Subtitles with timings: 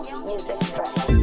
[0.00, 1.21] Music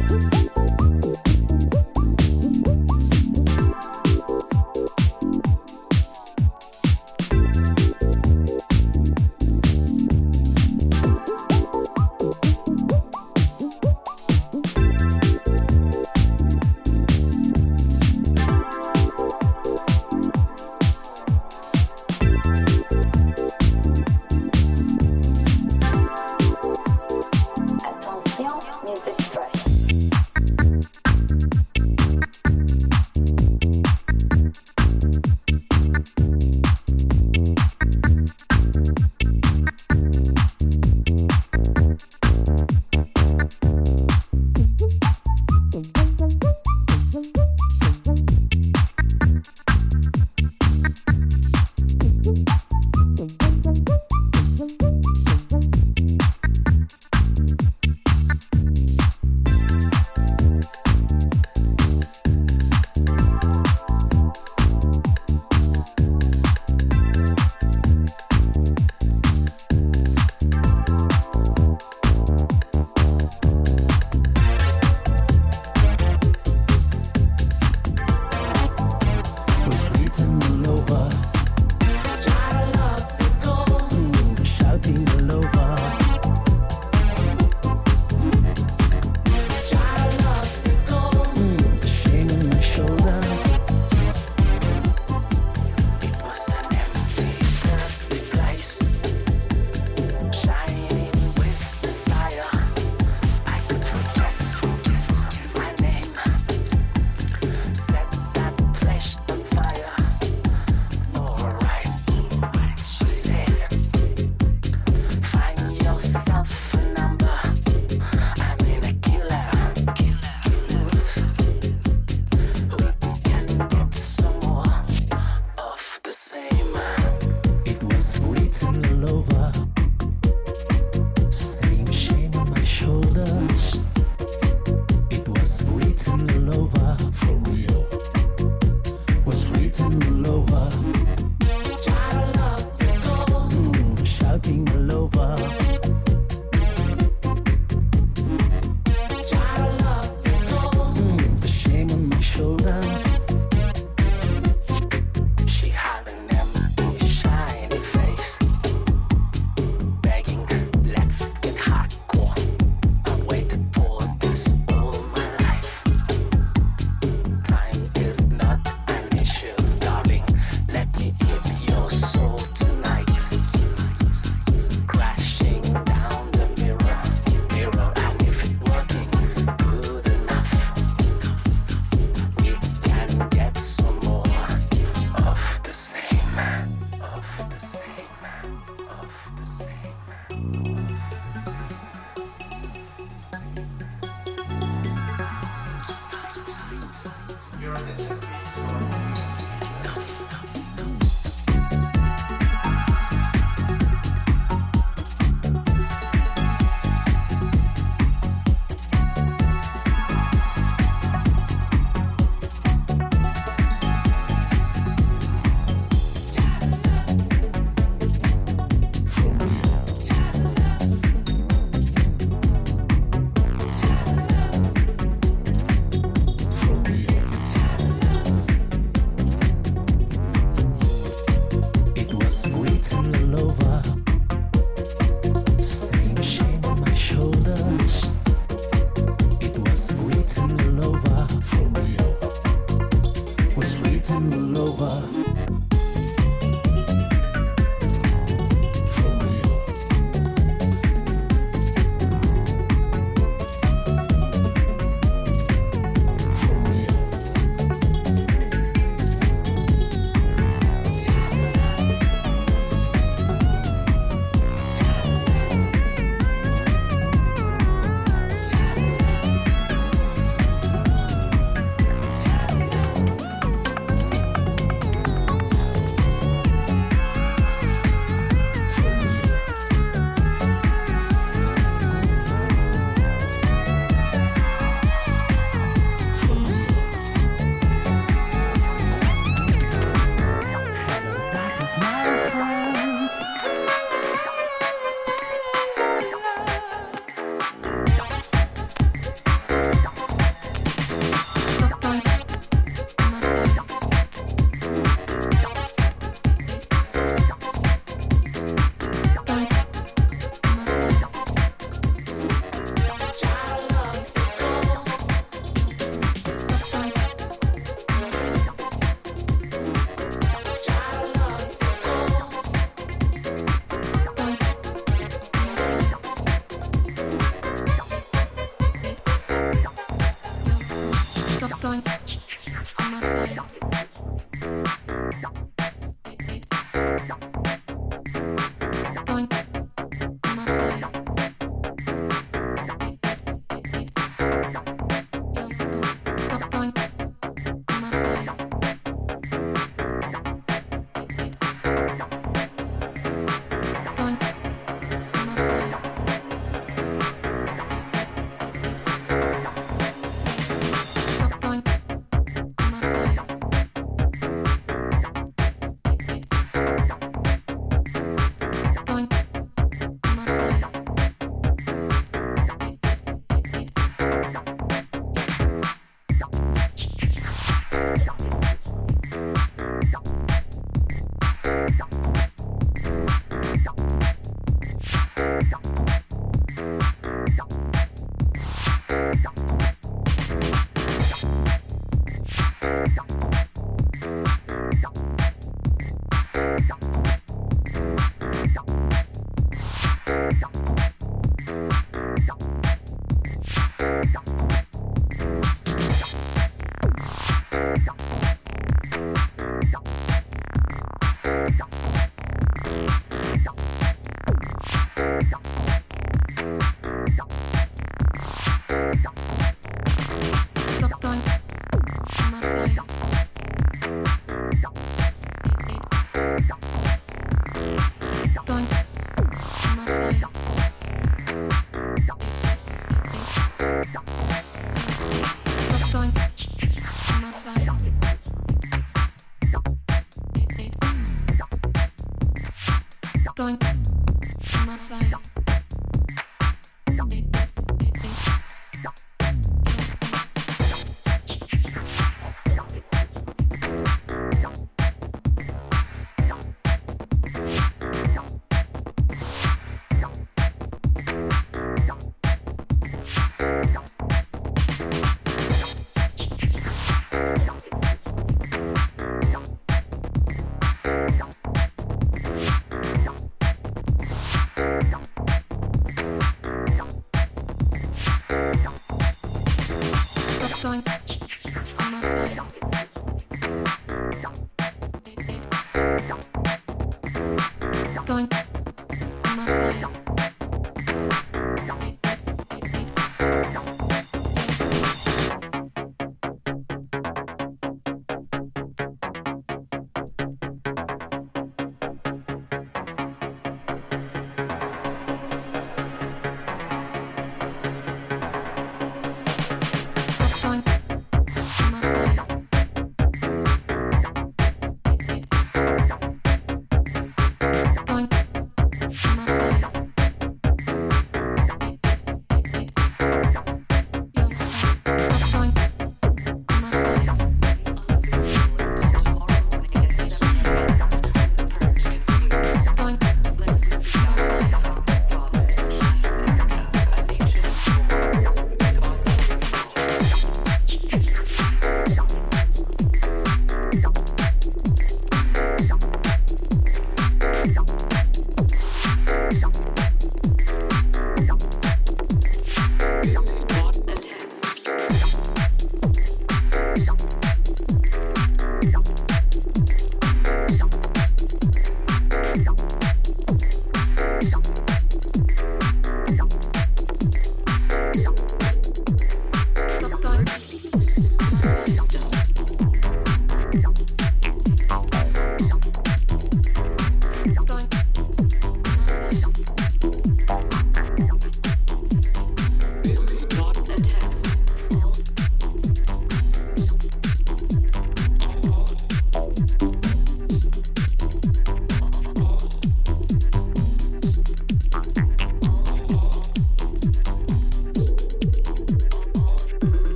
[336.98, 337.29] Yeah.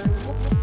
[0.00, 0.59] Thank you.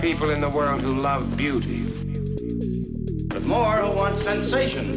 [0.00, 1.82] People in the world who love beauty,
[3.28, 4.89] but more who want sensation,